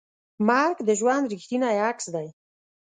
مرګ 0.47 0.77
د 0.87 0.89
ژوند 0.99 1.29
ریښتینی 1.33 1.77
عکس 1.87 2.05
دی. 2.15 2.27